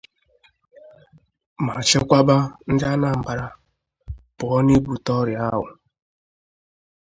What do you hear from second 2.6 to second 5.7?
Ndị Anambra pụọ n'ibute ọrịa ahụ.